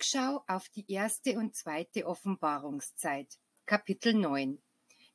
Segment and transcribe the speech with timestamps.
[0.00, 3.26] Rückschau auf die erste und zweite Offenbarungszeit
[3.66, 4.56] Kapitel 9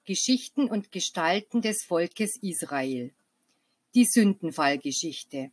[0.05, 3.11] Geschichten und Gestalten des Volkes Israel.
[3.95, 5.49] Die Sündenfallgeschichte.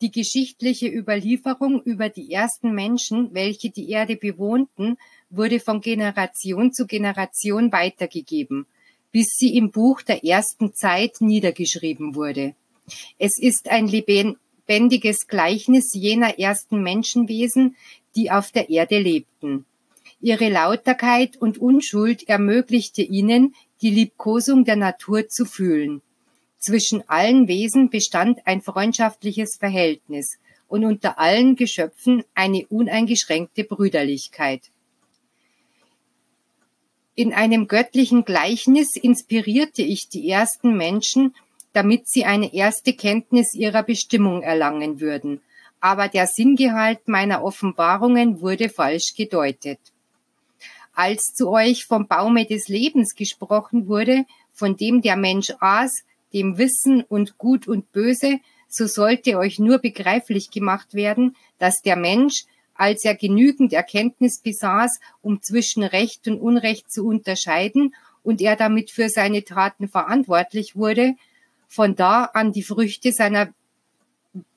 [0.00, 4.96] Die geschichtliche Überlieferung über die ersten Menschen, welche die Erde bewohnten,
[5.28, 8.66] wurde von Generation zu Generation weitergegeben,
[9.12, 12.56] bis sie im Buch der ersten Zeit niedergeschrieben wurde.
[13.16, 13.86] Es ist ein
[14.70, 17.76] lebendiges Gleichnis jener ersten Menschenwesen,
[18.14, 19.64] die auf der Erde lebten.
[20.20, 26.02] Ihre Lauterkeit und Unschuld ermöglichte ihnen, die Liebkosung der Natur zu fühlen.
[26.58, 30.38] Zwischen allen Wesen bestand ein freundschaftliches Verhältnis
[30.68, 34.70] und unter allen Geschöpfen eine uneingeschränkte Brüderlichkeit.
[37.16, 41.34] In einem göttlichen Gleichnis inspirierte ich die ersten Menschen,
[41.72, 45.40] damit sie eine erste Kenntnis ihrer Bestimmung erlangen würden
[45.80, 49.78] aber der Sinngehalt meiner Offenbarungen wurde falsch gedeutet.
[50.94, 56.04] Als zu euch vom Baume des Lebens gesprochen wurde, von dem der Mensch aß,
[56.34, 61.96] dem Wissen und Gut und Böse, so sollte euch nur begreiflich gemacht werden, dass der
[61.96, 68.54] Mensch, als er genügend Erkenntnis besaß, um zwischen Recht und Unrecht zu unterscheiden und er
[68.54, 71.14] damit für seine Taten verantwortlich wurde,
[71.70, 73.54] von da an die Früchte seiner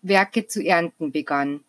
[0.02, 1.64] Werke zu ernten begann.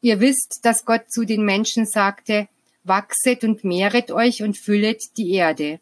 [0.00, 2.48] Ihr wisst, dass Gott zu den Menschen sagte,
[2.84, 5.80] wachset und mehret euch und füllet die Erde.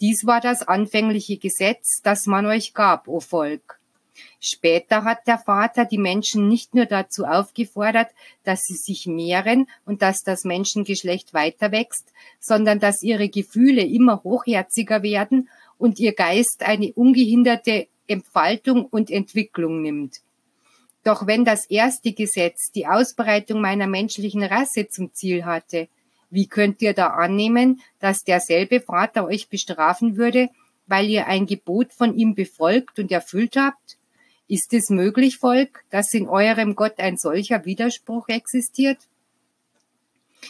[0.00, 3.78] Dies war das anfängliche Gesetz, das man euch gab, o Volk.
[4.40, 8.10] Später hat der Vater die Menschen nicht nur dazu aufgefordert,
[8.44, 14.22] dass sie sich mehren und dass das Menschengeschlecht weiter wächst, sondern dass ihre Gefühle immer
[14.22, 15.48] hochherziger werden
[15.78, 20.20] und ihr Geist eine ungehinderte Entfaltung und Entwicklung nimmt.
[21.04, 25.88] Doch wenn das erste Gesetz die Ausbreitung meiner menschlichen Rasse zum Ziel hatte,
[26.30, 30.48] wie könnt ihr da annehmen, dass derselbe Vater euch bestrafen würde,
[30.86, 33.98] weil ihr ein Gebot von ihm befolgt und erfüllt habt?
[34.48, 38.98] Ist es möglich, Volk, dass in eurem Gott ein solcher Widerspruch existiert?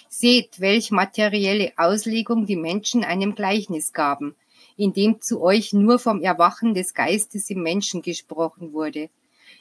[0.09, 4.35] Seht, welch materielle Auslegung die Menschen einem Gleichnis gaben,
[4.77, 9.11] in dem zu euch nur vom Erwachen des Geistes im Menschen gesprochen wurde.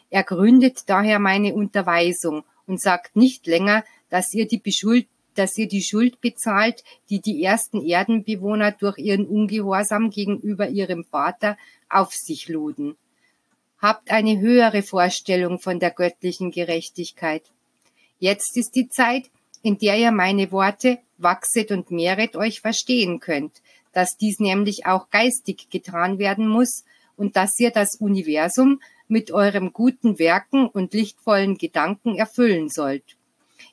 [0.10, 5.68] Er gründet daher meine Unterweisung und sagt nicht länger, dass ihr die Beschuld dass ihr
[5.68, 11.58] die Schuld bezahlt, die die ersten Erdenbewohner durch ihren Ungehorsam gegenüber ihrem Vater
[11.90, 12.98] auf sich luden.
[13.80, 17.44] Habt eine höhere Vorstellung von der göttlichen Gerechtigkeit.
[18.20, 19.32] Jetzt ist die Zeit,
[19.64, 25.10] in der ihr meine Worte wachset und mehret euch verstehen könnt, dass dies nämlich auch
[25.10, 26.86] geistig getan werden muss
[27.16, 33.18] und dass ihr das Universum mit eurem guten Werken und lichtvollen Gedanken erfüllen sollt.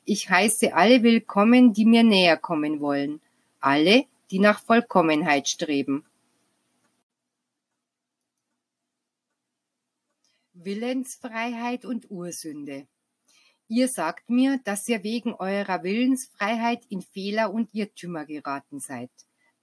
[0.05, 3.21] Ich heiße alle willkommen, die mir näher kommen wollen,
[3.59, 6.05] alle, die nach Vollkommenheit streben.
[10.53, 12.85] Willensfreiheit und Ursünde.
[13.69, 19.11] Ihr sagt mir, dass ihr wegen eurer Willensfreiheit in Fehler und Irrtümer geraten seid.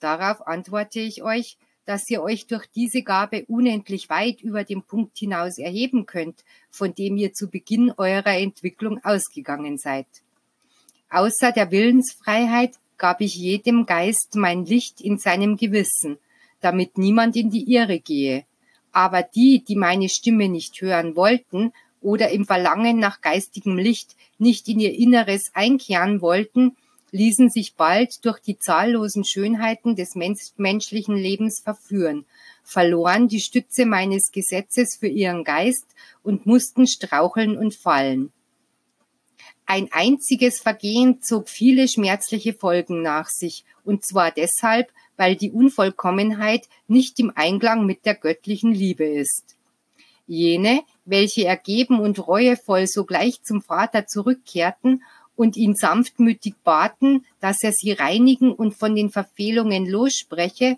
[0.01, 5.17] Darauf antworte ich euch, dass ihr euch durch diese Gabe unendlich weit über den Punkt
[5.17, 10.07] hinaus erheben könnt, von dem ihr zu Beginn eurer Entwicklung ausgegangen seid.
[11.09, 16.19] Außer der Willensfreiheit gab ich jedem Geist mein Licht in seinem Gewissen,
[16.61, 18.45] damit niemand in die Irre gehe.
[18.91, 24.69] Aber die, die meine Stimme nicht hören wollten oder im Verlangen nach geistigem Licht nicht
[24.69, 26.77] in ihr Inneres einkehren wollten,
[27.11, 30.15] ließen sich bald durch die zahllosen Schönheiten des
[30.57, 32.27] menschlichen Lebens verführen,
[32.63, 35.87] verloren die Stütze meines Gesetzes für ihren Geist
[36.23, 38.33] und mussten straucheln und fallen.
[39.67, 46.69] Ein einziges Vergehen zog viele schmerzliche Folgen nach sich, und zwar deshalb, weil die Unvollkommenheit
[46.87, 49.57] nicht im Einklang mit der göttlichen Liebe ist.
[50.29, 55.03] Jene, welche ergeben und reuevoll sogleich zum Vater zurückkehrten
[55.37, 60.77] und ihn sanftmütig baten, dass er sie reinigen und von den Verfehlungen losspreche,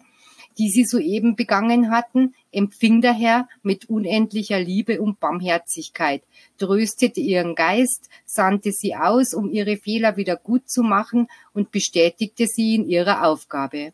[0.59, 6.23] die sie soeben begangen hatten, empfing der Herr mit unendlicher Liebe und Barmherzigkeit,
[6.59, 12.47] tröstete ihren Geist, sandte sie aus, um ihre Fehler wieder gut zu machen und bestätigte
[12.47, 13.93] sie in ihrer Aufgabe.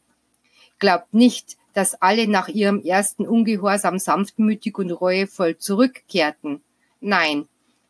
[0.79, 6.63] Glaubt nicht, dass alle nach ihrem ersten Ungehorsam sanftmütig und reuevoll zurückkehrten.
[7.01, 7.47] Nein,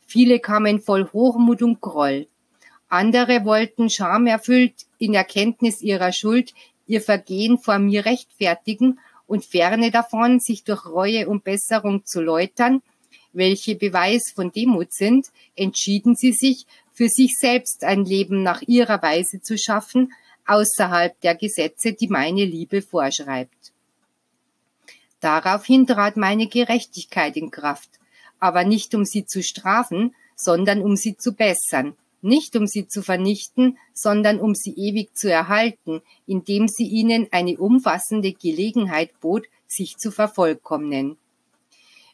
[0.07, 2.27] viele kamen voll Hochmut und Groll.
[2.89, 6.55] Andere wollten schamerfüllt in Erkenntnis ihrer Schuld
[6.87, 12.83] ihr Vergehen vor mir rechtfertigen und ferne davon, sich durch Reue und Besserung zu läutern,
[13.33, 19.03] welche Beweis von Demut sind, entschieden sie sich, für sich selbst ein Leben nach ihrer
[19.03, 20.13] Weise zu schaffen,
[20.47, 23.73] außerhalb der Gesetze, die meine Liebe vorschreibt.
[25.21, 27.91] Daraufhin trat meine Gerechtigkeit in Kraft,
[28.39, 33.03] aber nicht um sie zu strafen, sondern um sie zu bessern, nicht um sie zu
[33.03, 39.99] vernichten, sondern um sie ewig zu erhalten, indem sie ihnen eine umfassende Gelegenheit bot, sich
[39.99, 41.17] zu vervollkommnen.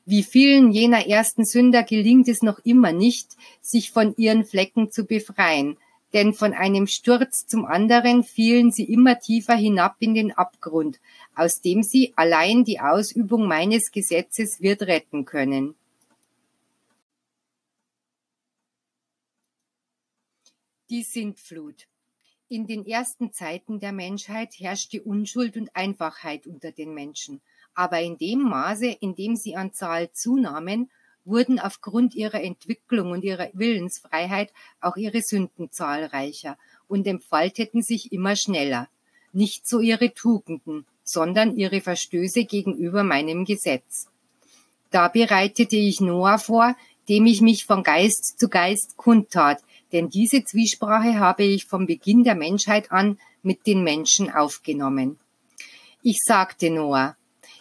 [0.06, 5.04] Wie vielen jener ersten Sünder gelingt es noch immer nicht, sich von ihren Flecken zu
[5.04, 5.76] befreien,
[6.12, 10.98] denn von einem Sturz zum anderen fielen sie immer tiefer hinab in den Abgrund,
[11.36, 15.76] aus dem sie allein die Ausübung meines Gesetzes wird retten können.
[20.90, 21.86] Die Sintflut.
[22.48, 27.40] In den ersten Zeiten der Menschheit herrschte Unschuld und Einfachheit unter den Menschen,
[27.76, 30.90] aber in dem Maße, in dem sie an Zahl zunahmen,
[31.24, 36.58] wurden aufgrund ihrer Entwicklung und ihrer Willensfreiheit auch ihre Sünden zahlreicher
[36.88, 38.88] und entfalteten sich immer schneller.
[39.32, 44.08] Nicht so ihre Tugenden, sondern ihre Verstöße gegenüber meinem Gesetz.
[44.90, 46.74] Da bereitete ich Noah vor,
[47.08, 52.24] dem ich mich von Geist zu Geist kundtat, denn diese Zwiesprache habe ich vom Beginn
[52.24, 55.18] der Menschheit an mit den Menschen aufgenommen.
[56.02, 57.16] Ich sagte Noah,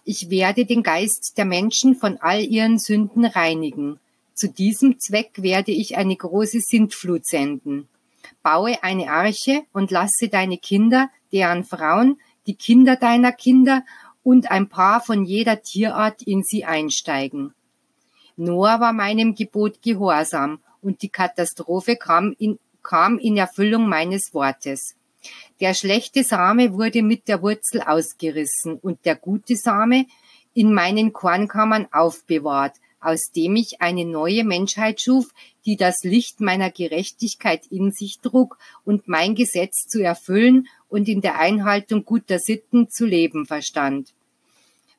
[0.06, 4.00] ich werde den Geist der Menschen von all ihren Sünden reinigen.
[4.34, 7.88] Zu diesem Zweck werde ich eine große Sintflut senden.
[8.42, 13.84] Baue eine Arche und lasse deine Kinder, deren Frauen, die Kinder deiner Kinder
[14.24, 17.54] und ein paar von jeder Tierart in sie einsteigen.
[18.38, 24.96] Noah war meinem Gebot gehorsam und die Katastrophe kam in, kam in Erfüllung meines Wortes.
[25.60, 30.06] Der schlechte Same wurde mit der Wurzel ausgerissen und der gute Same
[30.54, 35.34] in meinen Kornkammern aufbewahrt, aus dem ich eine neue Menschheit schuf,
[35.66, 41.22] die das Licht meiner Gerechtigkeit in sich trug und mein Gesetz zu erfüllen und in
[41.22, 44.14] der Einhaltung guter Sitten zu leben verstand.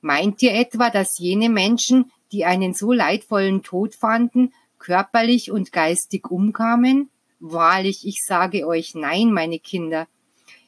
[0.01, 6.29] Meint ihr etwa, dass jene Menschen, die einen so leidvollen Tod fanden, körperlich und geistig
[6.29, 7.09] umkamen?
[7.39, 10.09] Wahrlich, ich sage euch, nein, meine Kinder.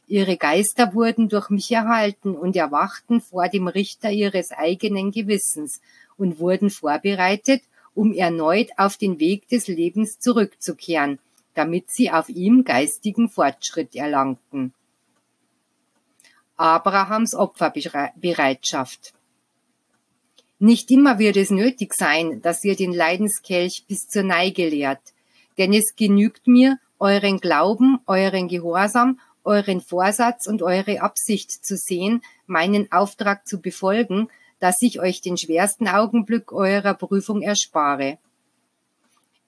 [0.06, 5.80] Ihre Geister wurden durch mich erhalten und erwachten vor dem Richter ihres eigenen Gewissens
[6.16, 7.62] und wurden vorbereitet,
[7.94, 11.18] um erneut auf den Weg des Lebens zurückzukehren,
[11.54, 14.72] damit sie auf ihm geistigen Fortschritt erlangten.
[16.56, 19.14] Abrahams Opferbereitschaft.
[20.64, 25.00] Nicht immer wird es nötig sein, dass ihr den Leidenskelch bis zur Neige lehrt,
[25.58, 32.22] denn es genügt mir, euren Glauben, euren Gehorsam, euren Vorsatz und eure Absicht zu sehen,
[32.46, 34.28] meinen Auftrag zu befolgen,
[34.60, 38.18] dass ich euch den schwersten Augenblick eurer Prüfung erspare.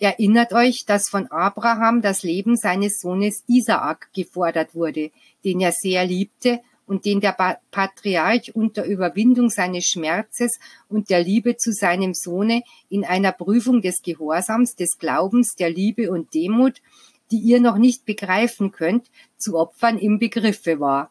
[0.01, 5.13] Erinnert euch, dass von Abraham das Leben seines Sohnes Isaak gefordert wurde,
[5.45, 7.37] den er sehr liebte und den der
[7.71, 10.59] Patriarch unter Überwindung seines Schmerzes
[10.89, 16.11] und der Liebe zu seinem Sohne in einer Prüfung des Gehorsams, des Glaubens, der Liebe
[16.11, 16.83] und Demut,
[17.31, 21.11] die ihr noch nicht begreifen könnt, zu opfern im Begriffe war.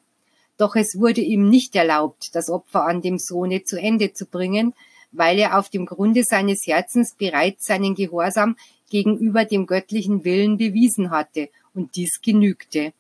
[0.57, 4.73] Doch es wurde ihm nicht erlaubt, das Opfer an dem Sohne zu Ende zu bringen,
[5.11, 8.55] weil er auf dem Grunde seines Herzens bereits seinen Gehorsam
[8.89, 12.93] gegenüber dem göttlichen Willen bewiesen hatte, und dies genügte.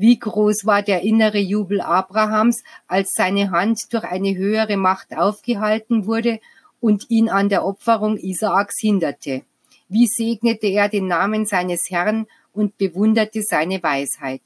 [0.00, 6.06] Wie groß war der innere Jubel Abrahams, als seine Hand durch eine höhere Macht aufgehalten
[6.06, 6.40] wurde
[6.80, 9.42] und ihn an der Opferung Isaaks hinderte.
[9.90, 14.40] Wie segnete er den Namen seines Herrn und bewunderte seine Weisheit.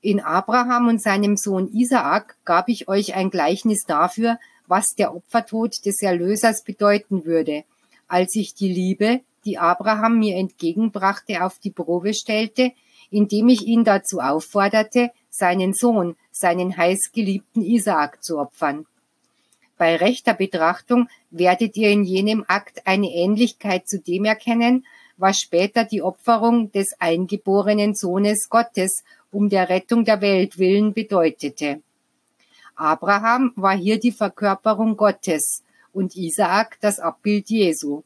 [0.00, 5.86] In Abraham und seinem Sohn Isaak gab ich euch ein Gleichnis dafür, was der Opfertod
[5.86, 7.62] des Erlösers bedeuten würde,
[8.08, 12.72] als ich die Liebe, die Abraham mir entgegenbrachte, auf die Probe stellte,
[13.10, 18.86] indem ich ihn dazu aufforderte, seinen Sohn, seinen heißgeliebten Isaak zu opfern.
[19.76, 24.84] Bei rechter Betrachtung werdet ihr in jenem Akt eine Ähnlichkeit zu dem erkennen,
[25.16, 31.80] was später die Opferung des eingeborenen Sohnes Gottes um der Rettung der Welt willen bedeutete.
[32.74, 35.62] Abraham war hier die Verkörperung Gottes
[35.92, 38.02] und Isaak das Abbild Jesu.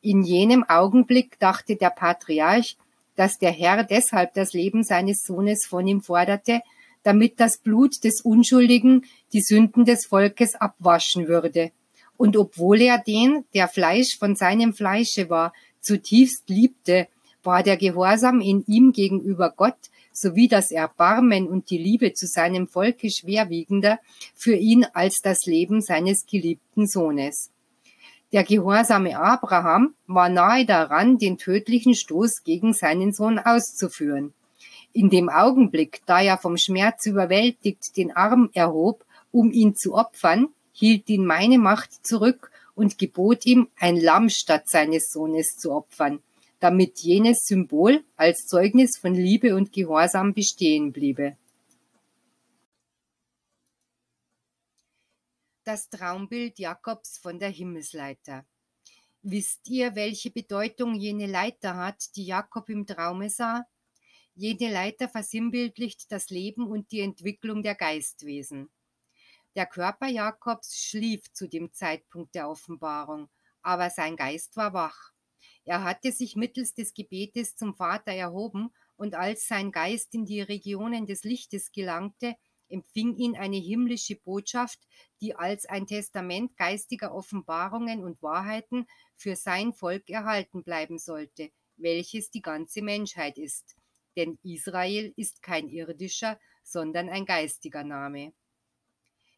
[0.00, 2.76] In jenem Augenblick dachte der Patriarch,
[3.16, 6.60] dass der Herr deshalb das Leben seines Sohnes von ihm forderte,
[7.02, 11.70] damit das Blut des Unschuldigen die Sünden des Volkes abwaschen würde.
[12.16, 17.08] Und obwohl er den, der Fleisch von seinem Fleische war, zutiefst liebte,
[17.42, 19.76] war der Gehorsam in ihm gegenüber Gott
[20.12, 23.98] sowie das Erbarmen und die Liebe zu seinem Volke schwerwiegender
[24.34, 27.50] für ihn als das Leben seines geliebten Sohnes.
[28.32, 34.34] Der gehorsame Abraham war nahe daran, den tödlichen Stoß gegen seinen Sohn auszuführen.
[34.92, 40.48] In dem Augenblick, da er vom Schmerz überwältigt den Arm erhob, um ihn zu opfern,
[40.72, 46.20] hielt ihn meine Macht zurück und gebot ihm, ein Lamm statt seines Sohnes zu opfern,
[46.60, 51.36] damit jenes Symbol als Zeugnis von Liebe und Gehorsam bestehen bliebe.
[55.64, 58.44] Das Traumbild Jakobs von der Himmelsleiter.
[59.22, 63.64] Wisst ihr, welche Bedeutung jene Leiter hat, die Jakob im Traume sah?
[64.34, 68.68] Jene Leiter versinnbildlicht das Leben und die Entwicklung der Geistwesen.
[69.56, 73.30] Der Körper Jakobs schlief zu dem Zeitpunkt der Offenbarung,
[73.62, 75.12] aber sein Geist war wach.
[75.64, 80.42] Er hatte sich mittels des Gebetes zum Vater erhoben, und als sein Geist in die
[80.42, 82.36] Regionen des Lichtes gelangte,
[82.68, 84.80] empfing ihn eine himmlische Botschaft,
[85.20, 92.30] die als ein Testament geistiger Offenbarungen und Wahrheiten für sein Volk erhalten bleiben sollte, welches
[92.30, 93.76] die ganze Menschheit ist.
[94.16, 98.32] Denn Israel ist kein irdischer, sondern ein geistiger Name.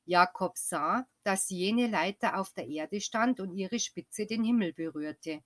[0.05, 5.43] Jakob sah, dass jene Leiter auf der Erde stand und ihre Spitze den Himmel berührte.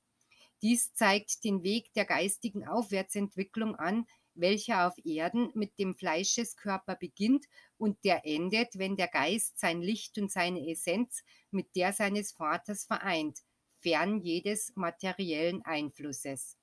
[0.63, 7.47] Dies zeigt den Weg der geistigen Aufwärtsentwicklung an, welcher auf Erden mit dem Fleischeskörper beginnt
[7.77, 12.85] und der endet, wenn der Geist sein Licht und seine Essenz mit der seines Vaters
[12.85, 13.41] vereint,
[13.79, 16.57] fern jedes materiellen Einflusses.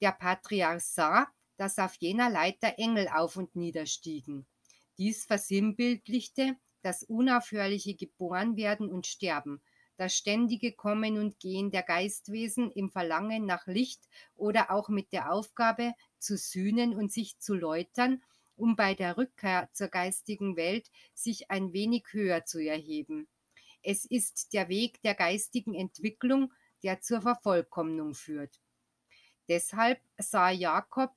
[0.00, 4.46] Der Patriarch sah, dass auf jener Leiter Engel auf und niederstiegen.
[4.98, 9.62] Dies versinnbildlichte das unaufhörliche Geborenwerden und Sterben,
[9.96, 15.32] das ständige Kommen und Gehen der Geistwesen im Verlangen nach Licht oder auch mit der
[15.32, 18.22] Aufgabe zu sühnen und sich zu läutern,
[18.56, 23.28] um bei der Rückkehr zur geistigen Welt sich ein wenig höher zu erheben.
[23.82, 26.52] Es ist der Weg der geistigen Entwicklung,
[26.82, 28.60] der zur Vervollkommnung führt.
[29.48, 31.12] Deshalb sah Jakob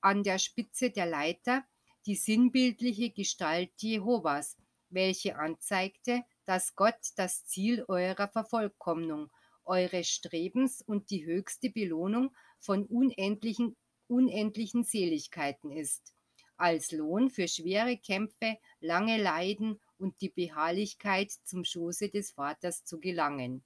[0.00, 1.64] an der Spitze der Leiter
[2.06, 4.56] die sinnbildliche Gestalt Jehovas,
[4.90, 9.30] welche anzeigte, dass Gott das Ziel eurer Vervollkommnung,
[9.64, 13.76] eures Strebens und die höchste Belohnung von unendlichen,
[14.08, 16.14] unendlichen Seligkeiten ist,
[16.56, 22.98] als Lohn für schwere Kämpfe, lange Leiden und die Beharrlichkeit zum Schoße des Vaters zu
[22.98, 23.64] gelangen.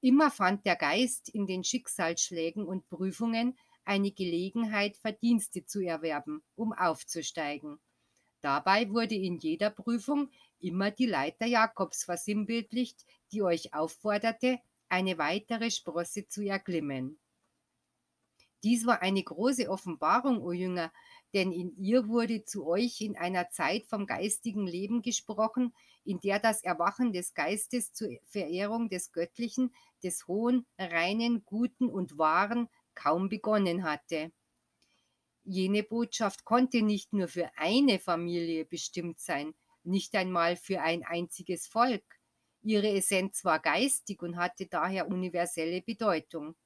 [0.00, 6.72] Immer fand der Geist in den Schicksalsschlägen und Prüfungen eine Gelegenheit, Verdienste zu erwerben, um
[6.72, 7.78] aufzusteigen.
[8.40, 15.70] Dabei wurde in jeder Prüfung immer die Leiter Jakobs versinnbildlicht, die euch aufforderte, eine weitere
[15.70, 17.18] Sprosse zu erklimmen.
[18.62, 20.92] Dies war eine große Offenbarung, o Jünger,
[21.32, 25.72] denn in ihr wurde zu euch in einer Zeit vom geistigen Leben gesprochen,
[26.04, 32.18] in der das Erwachen des Geistes zur Verehrung des Göttlichen, des Hohen, Reinen, Guten und
[32.18, 34.32] Wahren kaum begonnen hatte.
[35.44, 41.66] Jene Botschaft konnte nicht nur für eine Familie bestimmt sein, nicht einmal für ein einziges
[41.66, 42.04] Volk.
[42.62, 46.56] Ihre Essenz war geistig und hatte daher universelle Bedeutung.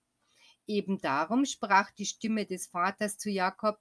[0.66, 3.78] Eben darum sprach die Stimme des Vaters zu Jakob,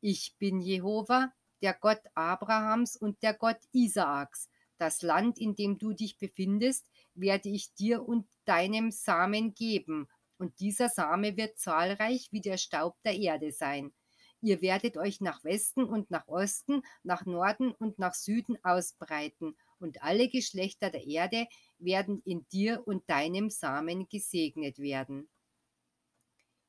[0.00, 4.48] Ich bin Jehova, der Gott Abrahams und der Gott Isaaks.
[4.78, 10.08] Das Land, in dem du dich befindest, werde ich dir und deinem Samen geben,
[10.38, 13.92] und dieser Same wird zahlreich wie der Staub der Erde sein.
[14.40, 20.02] Ihr werdet euch nach Westen und nach Osten, nach Norden und nach Süden ausbreiten, und
[20.02, 21.46] alle Geschlechter der Erde
[21.78, 25.28] werden in dir und deinem Samen gesegnet werden.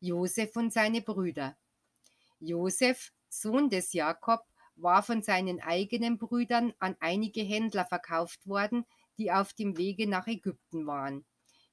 [0.03, 1.55] Josef und seine Brüder.
[2.41, 4.41] Josef, Sohn des Jakob,
[4.75, 8.85] war von seinen eigenen Brüdern an einige Händler verkauft worden,
[9.17, 11.23] die auf dem Wege nach Ägypten waren.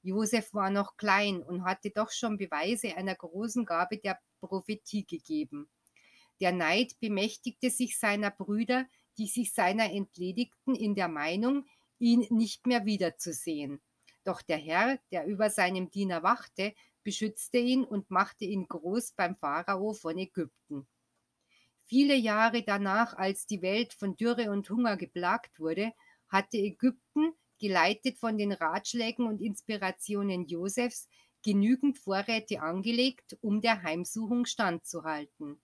[0.01, 5.69] Josef war noch klein und hatte doch schon Beweise einer großen Gabe der Prophetie gegeben.
[6.39, 8.85] Der Neid bemächtigte sich seiner Brüder,
[9.17, 11.65] die sich seiner entledigten in der Meinung,
[11.99, 13.81] ihn nicht mehr wiederzusehen.
[14.23, 19.35] Doch der Herr, der über seinem Diener wachte, beschützte ihn und machte ihn groß beim
[19.35, 20.87] Pharao von Ägypten.
[21.83, 25.91] Viele Jahre danach, als die Welt von Dürre und Hunger geplagt wurde,
[26.29, 31.09] hatte Ägypten, geleitet von den Ratschlägen und Inspirationen Josefs,
[31.43, 35.61] genügend Vorräte angelegt, um der Heimsuchung standzuhalten.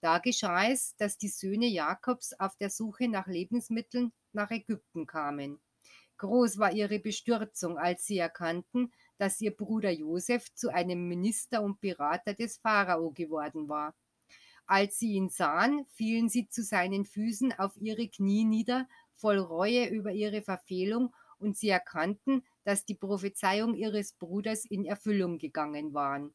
[0.00, 5.60] Da geschah es, dass die Söhne Jakobs auf der Suche nach Lebensmitteln nach Ägypten kamen.
[6.16, 11.78] Groß war ihre Bestürzung, als sie erkannten, dass ihr Bruder Josef zu einem Minister und
[11.82, 13.94] Berater des Pharao geworden war.
[14.64, 19.88] Als sie ihn sahen, fielen sie zu seinen Füßen auf ihre Knie nieder, voll Reue
[19.88, 26.34] über ihre Verfehlung, und sie erkannten, dass die Prophezeiung ihres Bruders in Erfüllung gegangen waren.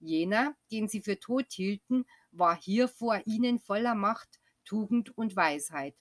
[0.00, 5.94] Jener, den sie für tot hielten, war hier vor ihnen voller Macht, Tugend und Weisheit.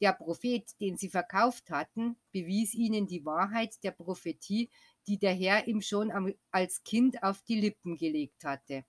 [0.00, 4.70] Der Prophet, den sie verkauft hatten, bewies ihnen die Wahrheit der Prophetie,
[5.06, 8.84] die der Herr ihm schon als Kind auf die Lippen gelegt hatte.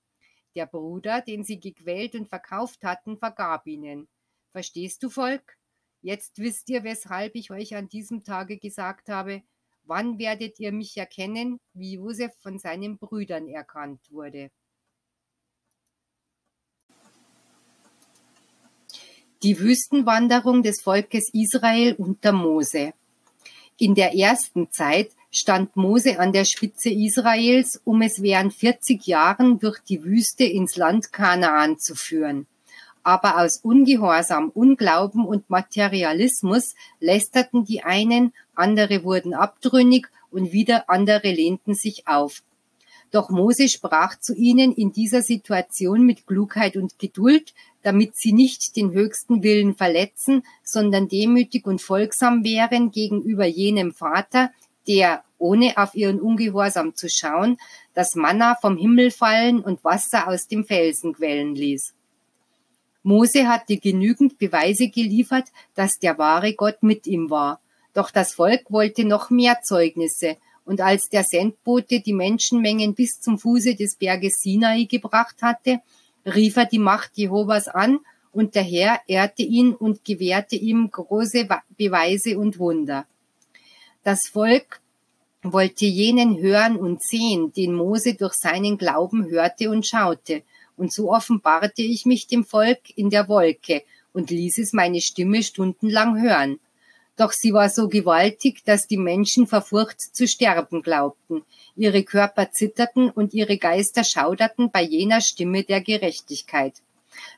[0.55, 4.07] Der Bruder, den sie gequält und verkauft hatten, vergab ihnen.
[4.51, 5.57] Verstehst du, Volk?
[6.01, 9.43] Jetzt wisst ihr, weshalb ich euch an diesem Tage gesagt habe,
[9.83, 14.49] wann werdet ihr mich erkennen, wie Josef von seinen Brüdern erkannt wurde.
[19.43, 22.93] Die Wüstenwanderung des Volkes Israel unter Mose.
[23.77, 29.59] In der ersten Zeit stand Mose an der Spitze Israels, um es während 40 Jahren
[29.59, 32.47] durch die Wüste ins Land Kanaan zu führen.
[33.03, 41.31] Aber aus Ungehorsam, Unglauben und Materialismus lästerten die einen, andere wurden abtrünnig und wieder andere
[41.31, 42.43] lehnten sich auf.
[43.11, 48.75] Doch Mose sprach zu ihnen in dieser Situation mit Klugheit und Geduld, damit sie nicht
[48.75, 54.51] den höchsten Willen verletzen, sondern demütig und folgsam wären gegenüber jenem Vater,
[54.87, 57.57] der, ohne auf ihren Ungehorsam zu schauen,
[57.93, 61.93] das Manna vom Himmel fallen und Wasser aus dem Felsen quellen ließ.
[63.03, 67.59] Mose hatte genügend Beweise geliefert, dass der wahre Gott mit ihm war.
[67.93, 73.39] Doch das Volk wollte noch mehr Zeugnisse, und als der Sendbote die Menschenmengen bis zum
[73.39, 75.81] Fuße des Berges Sinai gebracht hatte,
[76.25, 77.99] rief er die Macht Jehovas an,
[78.31, 83.05] und der Herr ehrte ihn und gewährte ihm große Beweise und Wunder.
[84.03, 84.81] Das Volk
[85.43, 90.43] wollte jenen hören und sehen, den Mose durch seinen Glauben hörte und schaute,
[90.75, 95.43] und so offenbarte ich mich dem Volk in der Wolke und ließ es meine Stimme
[95.43, 96.59] stundenlang hören.
[97.15, 101.43] Doch sie war so gewaltig, dass die Menschen vor Furcht zu sterben glaubten.
[101.75, 106.73] Ihre Körper zitterten und ihre Geister schauderten bei jener Stimme der Gerechtigkeit.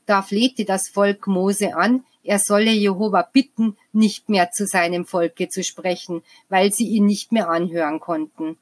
[0.06, 5.50] Da flehte das Volk Mose an, er solle Jehova bitten, nicht mehr zu seinem Volke
[5.50, 8.58] zu sprechen, weil sie ihn nicht mehr anhören konnten.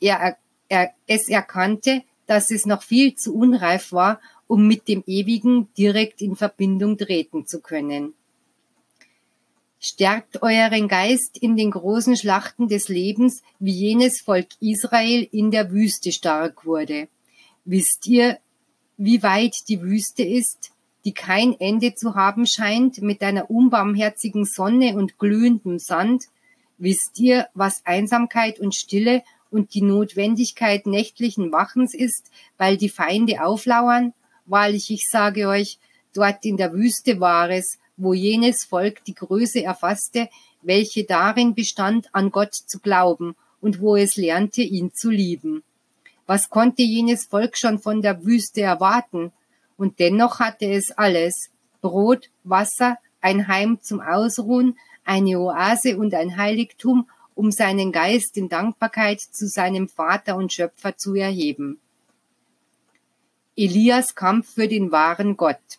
[0.00, 0.36] Er,
[0.68, 6.22] er es erkannte, dass es noch viel zu unreif war, um mit dem Ewigen direkt
[6.22, 8.14] in Verbindung treten zu können.
[9.80, 15.72] Stärkt euren Geist in den großen Schlachten des Lebens, wie jenes Volk Israel in der
[15.72, 17.08] Wüste stark wurde.
[17.64, 18.38] Wisst ihr,
[18.96, 20.72] wie weit die Wüste ist?
[21.04, 26.24] Die kein Ende zu haben scheint, mit einer unbarmherzigen Sonne und glühendem Sand,
[26.78, 33.42] wisst ihr, was Einsamkeit und Stille und die Notwendigkeit nächtlichen Wachens ist, weil die Feinde
[33.42, 34.12] auflauern?
[34.46, 35.78] Wahrlich, ich sage euch,
[36.14, 40.28] dort in der Wüste war es, wo jenes Volk die Größe erfasste,
[40.62, 45.62] welche darin bestand, an Gott zu glauben und wo es lernte, ihn zu lieben.
[46.26, 49.32] Was konnte jenes Volk schon von der Wüste erwarten?
[49.80, 51.48] Und dennoch hatte es alles.
[51.80, 58.50] Brot, Wasser, ein Heim zum Ausruhen, eine Oase und ein Heiligtum, um seinen Geist in
[58.50, 61.80] Dankbarkeit zu seinem Vater und Schöpfer zu erheben.
[63.56, 65.78] Elias Kampf für den wahren Gott.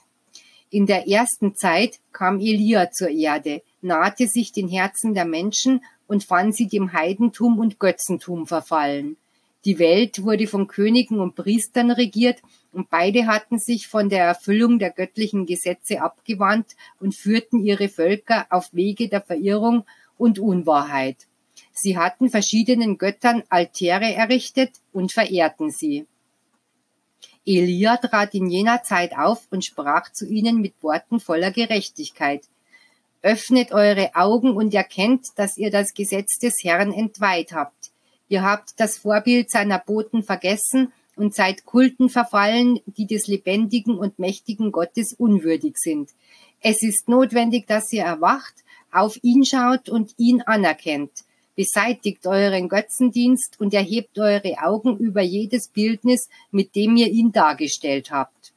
[0.71, 6.23] In der ersten Zeit kam Elia zur Erde, nahte sich den Herzen der Menschen und
[6.23, 9.17] fand sie dem Heidentum und Götzentum verfallen.
[9.63, 14.79] Die Welt wurde von Königen und Priestern regiert und beide hatten sich von der Erfüllung
[14.79, 19.83] der göttlichen Gesetze abgewandt und führten ihre Völker auf Wege der Verirrung
[20.17, 21.27] und Unwahrheit.
[21.73, 26.05] Sie hatten verschiedenen Göttern Altäre errichtet und verehrten sie.
[27.45, 32.43] Elia trat in jener Zeit auf und sprach zu ihnen mit Worten voller Gerechtigkeit.
[33.23, 37.91] Öffnet eure Augen und erkennt, dass ihr das Gesetz des Herrn entweiht habt.
[38.29, 44.19] Ihr habt das Vorbild seiner Boten vergessen und seid Kulten verfallen, die des lebendigen und
[44.19, 46.09] mächtigen Gottes unwürdig sind.
[46.61, 48.53] Es ist notwendig, dass ihr erwacht,
[48.91, 51.11] auf ihn schaut und ihn anerkennt.
[51.55, 58.11] Beseitigt euren Götzendienst und erhebt eure Augen über jedes Bildnis, mit dem ihr ihn dargestellt
[58.11, 58.53] habt.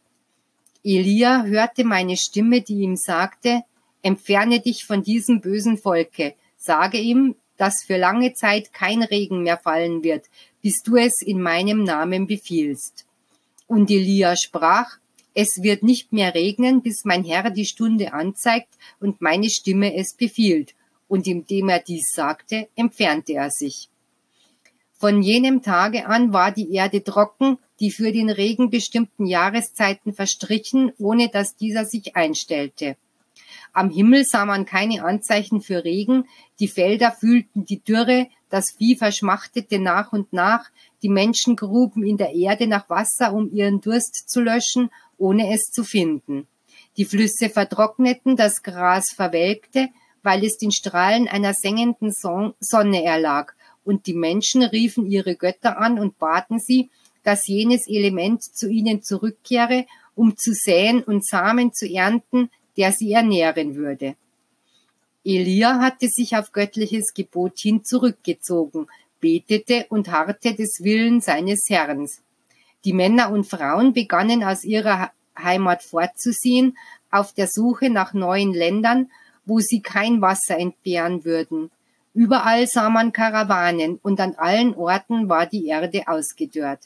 [0.84, 3.62] Elia hörte meine Stimme, die ihm sagte,
[4.04, 9.56] Entferne dich von diesem bösen Volke, sage ihm, dass für lange Zeit kein Regen mehr
[9.56, 10.26] fallen wird,
[10.64, 13.04] bis du es in meinem Namen befiehlst.
[13.66, 14.96] Und Elia sprach,
[15.34, 20.14] es wird nicht mehr regnen, bis mein Herr die Stunde anzeigt und meine Stimme es
[20.14, 20.74] befiehlt.
[21.06, 23.90] Und indem er dies sagte, entfernte er sich.
[24.94, 30.92] Von jenem Tage an war die Erde trocken, die für den Regen bestimmten Jahreszeiten verstrichen,
[30.96, 32.96] ohne dass dieser sich einstellte.
[33.74, 36.28] Am Himmel sah man keine Anzeichen für Regen,
[36.60, 40.70] die Felder fühlten die Dürre, das Vieh verschmachtete nach und nach,
[41.02, 45.72] die Menschen gruben in der Erde nach Wasser, um ihren Durst zu löschen, ohne es
[45.72, 46.46] zu finden.
[46.96, 49.88] Die Flüsse vertrockneten, das Gras verwelkte,
[50.22, 55.98] weil es den Strahlen einer sengenden Sonne erlag, und die Menschen riefen ihre Götter an
[55.98, 56.90] und baten sie,
[57.24, 59.84] dass jenes Element zu ihnen zurückkehre,
[60.14, 64.16] um zu säen und Samen zu ernten, der sie ernähren würde.
[65.24, 68.88] Elia hatte sich auf göttliches Gebot hin zurückgezogen,
[69.20, 72.08] betete und harrte des Willen seines Herrn.
[72.84, 76.76] Die Männer und Frauen begannen aus ihrer Heimat fortzuziehen,
[77.10, 79.10] auf der Suche nach neuen Ländern,
[79.46, 81.70] wo sie kein Wasser entbehren würden.
[82.12, 86.80] Überall sah man Karawanen und an allen Orten war die Erde ausgedörrt.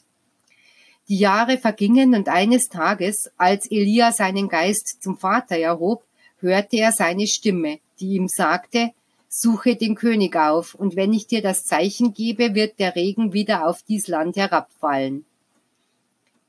[1.09, 6.03] Die Jahre vergingen und eines Tages, als Elia seinen Geist zum Vater erhob,
[6.37, 8.91] hörte er seine Stimme, die ihm sagte,
[9.27, 13.67] Suche den König auf, und wenn ich dir das Zeichen gebe, wird der Regen wieder
[13.67, 15.25] auf dies Land herabfallen.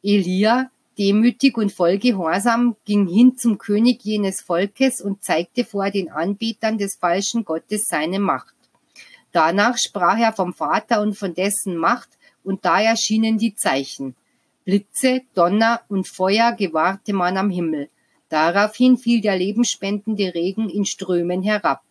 [0.03, 6.11] Elia, demütig und voll Gehorsam, ging hin zum König jenes Volkes und zeigte vor den
[6.11, 8.55] Anbetern des falschen Gottes seine Macht.
[9.33, 12.11] Danach sprach er vom Vater und von dessen Macht,
[12.45, 14.15] und da erschienen die Zeichen.
[14.71, 17.89] Blitze, Donner und Feuer gewahrte man am Himmel.
[18.29, 21.83] Daraufhin fiel der lebensspendende Regen in Strömen herab.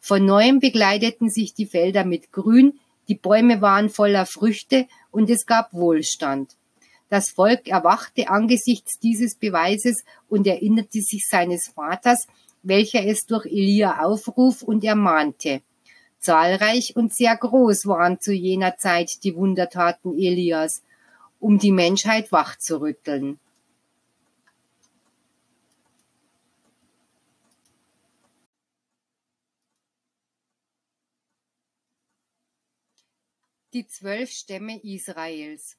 [0.00, 5.46] Von neuem begleiteten sich die Felder mit Grün, die Bäume waren voller Früchte und es
[5.46, 6.56] gab Wohlstand.
[7.08, 12.26] Das Volk erwachte angesichts dieses Beweises und erinnerte sich seines Vaters,
[12.64, 15.60] welcher es durch Elia aufruf und ermahnte.
[16.18, 20.82] Zahlreich und sehr groß waren zu jener Zeit die Wundertaten Elias
[21.40, 23.38] um die Menschheit wachzurütteln.
[33.74, 35.76] Die zwölf Stämme Israels.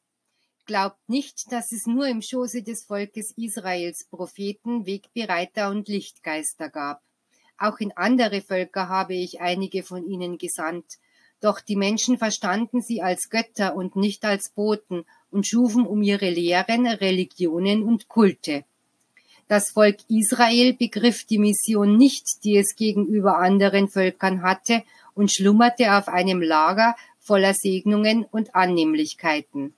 [0.66, 7.02] Glaubt nicht, dass es nur im Schoße des Volkes Israels Propheten, Wegbereiter und Lichtgeister gab.
[7.58, 11.00] Auch in andere Völker habe ich einige von ihnen gesandt,
[11.42, 16.30] doch die Menschen verstanden sie als Götter und nicht als Boten und schufen um ihre
[16.30, 18.64] Lehren Religionen und Kulte.
[19.48, 24.84] Das Volk Israel begriff die Mission nicht, die es gegenüber anderen Völkern hatte,
[25.16, 29.74] und schlummerte auf einem Lager voller Segnungen und Annehmlichkeiten.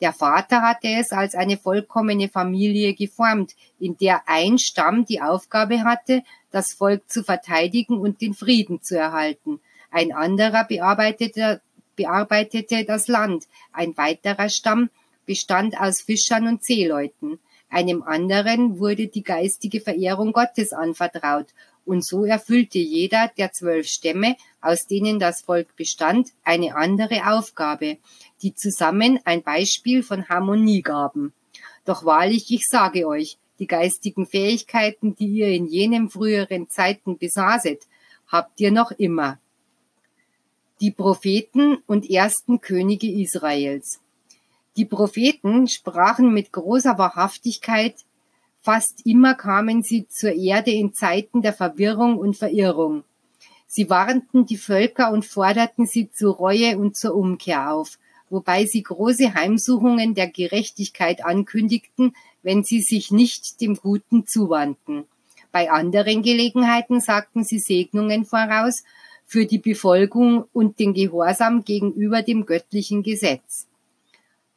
[0.00, 5.82] Der Vater hatte es als eine vollkommene Familie geformt, in der ein Stamm die Aufgabe
[5.82, 11.60] hatte, das Volk zu verteidigen und den Frieden zu erhalten, ein anderer bearbeitete,
[11.98, 13.48] bearbeitete das Land.
[13.72, 14.88] Ein weiterer Stamm
[15.26, 17.40] bestand aus Fischern und Seeleuten.
[17.68, 21.48] Einem anderen wurde die geistige Verehrung Gottes anvertraut.
[21.84, 27.98] Und so erfüllte jeder der zwölf Stämme, aus denen das Volk bestand, eine andere Aufgabe,
[28.42, 31.32] die zusammen ein Beispiel von Harmonie gaben.
[31.84, 37.86] Doch wahrlich, ich sage euch, die geistigen Fähigkeiten, die ihr in jenem früheren Zeiten besaßet,
[38.28, 39.38] habt ihr noch immer
[40.80, 44.00] die Propheten und ersten Könige Israels.
[44.76, 47.96] Die Propheten sprachen mit großer Wahrhaftigkeit,
[48.60, 53.02] fast immer kamen sie zur Erde in Zeiten der Verwirrung und Verirrung.
[53.66, 57.98] Sie warnten die Völker und forderten sie zur Reue und zur Umkehr auf,
[58.30, 65.06] wobei sie große Heimsuchungen der Gerechtigkeit ankündigten, wenn sie sich nicht dem Guten zuwandten.
[65.50, 68.84] Bei anderen Gelegenheiten sagten sie Segnungen voraus
[69.28, 73.66] für die Befolgung und den Gehorsam gegenüber dem göttlichen Gesetz.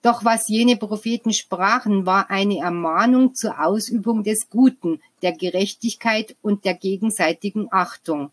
[0.01, 6.63] Doch was jene Propheten sprachen, war eine Ermahnung zur Ausübung des Guten, der Gerechtigkeit und
[6.63, 8.31] der gegenseitigen Achtung.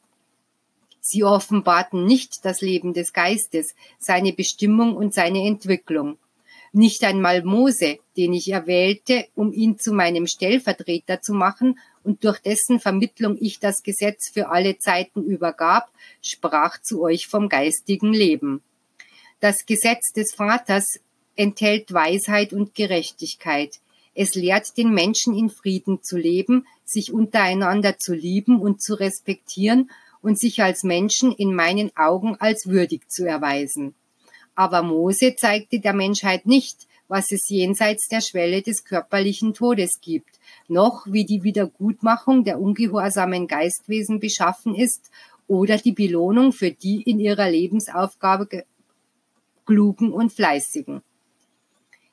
[1.01, 6.19] Sie offenbarten nicht das Leben des Geistes, seine Bestimmung und seine Entwicklung.
[6.73, 12.39] Nicht einmal Mose, den ich erwählte, um ihn zu meinem Stellvertreter zu machen und durch
[12.39, 15.93] dessen Vermittlung ich das Gesetz für alle Zeiten übergab,
[16.23, 18.63] sprach zu euch vom geistigen Leben.
[19.41, 21.01] Das Gesetz des Vaters
[21.37, 23.81] enthält Weisheit und Gerechtigkeit.
[24.15, 29.91] Es lehrt den Menschen in Frieden zu leben, sich untereinander zu lieben und zu respektieren
[30.23, 33.95] und sich als Menschen in meinen Augen als würdig zu erweisen.
[34.55, 40.39] Aber Mose zeigte der Menschheit nicht, was es jenseits der Schwelle des körperlichen Todes gibt,
[40.69, 45.11] noch wie die Wiedergutmachung der ungehorsamen Geistwesen beschaffen ist
[45.47, 48.65] oder die Belohnung für die in ihrer Lebensaufgabe
[49.67, 51.03] klugen und fleißigen.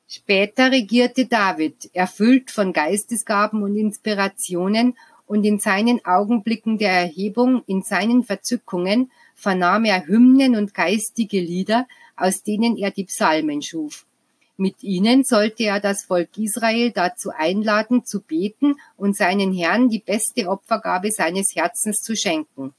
[0.07, 4.95] Später regierte David, erfüllt von Geistesgaben und Inspirationen,
[5.27, 11.87] und in seinen Augenblicken der Erhebung, in seinen Verzückungen, vernahm er Hymnen und geistige Lieder,
[12.15, 14.05] aus denen er die Psalmen schuf.
[14.57, 19.99] Mit ihnen sollte er das Volk Israel dazu einladen, zu beten und seinen Herrn die
[19.99, 22.73] beste Opfergabe seines Herzens zu schenken.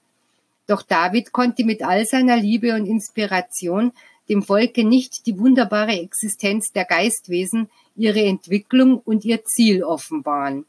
[0.66, 3.92] Doch David konnte mit all seiner Liebe und Inspiration
[4.28, 10.64] dem Volke nicht die wunderbare Existenz der Geistwesen, ihre Entwicklung und ihr Ziel offenbaren.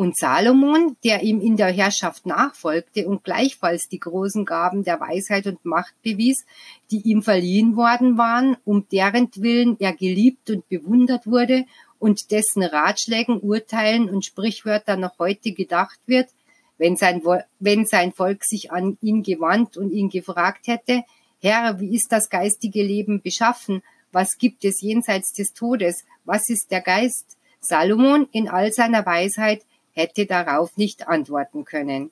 [0.00, 5.46] Und Salomon, der ihm in der Herrschaft nachfolgte und gleichfalls die großen Gaben der Weisheit
[5.46, 6.46] und Macht bewies,
[6.90, 11.66] die ihm verliehen worden waren, um deren Willen er geliebt und bewundert wurde
[11.98, 16.30] und dessen Ratschlägen, Urteilen und Sprichwörter noch heute gedacht wird,
[16.78, 17.20] wenn sein,
[17.58, 21.04] wenn sein Volk sich an ihn gewandt und ihn gefragt hätte,
[21.42, 23.82] Herr, wie ist das geistige Leben beschaffen?
[24.12, 26.06] Was gibt es jenseits des Todes?
[26.24, 27.36] Was ist der Geist?
[27.60, 29.60] Salomon in all seiner Weisheit
[30.00, 32.10] hätte darauf nicht antworten können.